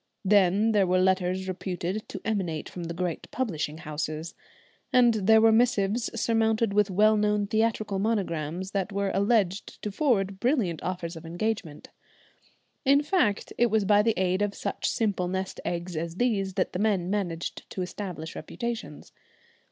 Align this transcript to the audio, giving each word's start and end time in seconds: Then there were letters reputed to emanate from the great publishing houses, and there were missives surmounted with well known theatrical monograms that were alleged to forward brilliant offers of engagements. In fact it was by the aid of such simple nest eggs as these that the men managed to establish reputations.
Then 0.25 0.71
there 0.71 0.87
were 0.87 0.97
letters 0.97 1.47
reputed 1.47 2.09
to 2.09 2.19
emanate 2.25 2.67
from 2.67 2.85
the 2.85 2.93
great 2.95 3.29
publishing 3.29 3.77
houses, 3.77 4.33
and 4.91 5.13
there 5.13 5.39
were 5.39 5.51
missives 5.51 6.09
surmounted 6.19 6.73
with 6.73 6.89
well 6.89 7.15
known 7.15 7.45
theatrical 7.45 7.99
monograms 7.99 8.71
that 8.71 8.91
were 8.91 9.11
alleged 9.13 9.79
to 9.83 9.91
forward 9.91 10.39
brilliant 10.39 10.81
offers 10.81 11.15
of 11.15 11.23
engagements. 11.23 11.91
In 12.83 13.03
fact 13.03 13.53
it 13.59 13.67
was 13.69 13.85
by 13.85 14.01
the 14.01 14.17
aid 14.19 14.41
of 14.41 14.55
such 14.55 14.89
simple 14.89 15.27
nest 15.27 15.59
eggs 15.63 15.95
as 15.95 16.15
these 16.15 16.55
that 16.55 16.73
the 16.73 16.79
men 16.79 17.11
managed 17.11 17.69
to 17.69 17.83
establish 17.83 18.35
reputations. 18.35 19.11